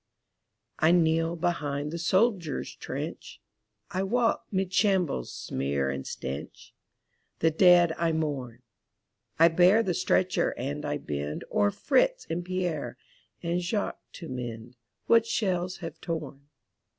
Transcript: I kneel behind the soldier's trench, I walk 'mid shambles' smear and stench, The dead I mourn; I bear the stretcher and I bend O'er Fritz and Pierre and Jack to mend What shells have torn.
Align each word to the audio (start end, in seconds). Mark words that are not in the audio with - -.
I 0.79 0.91
kneel 0.91 1.35
behind 1.35 1.91
the 1.91 1.99
soldier's 1.99 2.75
trench, 2.75 3.39
I 3.91 4.01
walk 4.01 4.47
'mid 4.51 4.73
shambles' 4.73 5.31
smear 5.31 5.91
and 5.91 6.07
stench, 6.07 6.73
The 7.37 7.51
dead 7.51 7.93
I 7.99 8.11
mourn; 8.11 8.63
I 9.37 9.47
bear 9.49 9.83
the 9.83 9.93
stretcher 9.93 10.55
and 10.57 10.85
I 10.85 10.97
bend 10.97 11.45
O'er 11.51 11.69
Fritz 11.69 12.25
and 12.31 12.43
Pierre 12.43 12.97
and 13.43 13.59
Jack 13.61 13.99
to 14.13 14.27
mend 14.27 14.75
What 15.05 15.27
shells 15.27 15.77
have 15.85 16.01
torn. 16.01 16.47